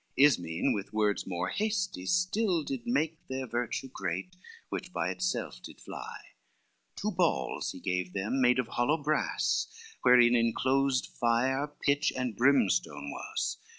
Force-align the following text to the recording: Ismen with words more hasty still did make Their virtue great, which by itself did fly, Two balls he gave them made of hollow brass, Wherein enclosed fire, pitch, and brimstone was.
Ismen 0.17 0.73
with 0.73 0.93
words 0.93 1.27
more 1.27 1.49
hasty 1.49 2.07
still 2.07 2.63
did 2.63 2.87
make 2.87 3.19
Their 3.27 3.45
virtue 3.45 3.87
great, 3.87 4.35
which 4.69 4.91
by 4.91 5.09
itself 5.11 5.61
did 5.61 5.79
fly, 5.79 6.17
Two 6.95 7.11
balls 7.11 7.71
he 7.71 7.79
gave 7.79 8.11
them 8.13 8.41
made 8.41 8.57
of 8.57 8.69
hollow 8.69 8.97
brass, 8.97 9.67
Wherein 10.01 10.35
enclosed 10.35 11.05
fire, 11.05 11.67
pitch, 11.83 12.11
and 12.17 12.35
brimstone 12.35 13.11
was. 13.11 13.59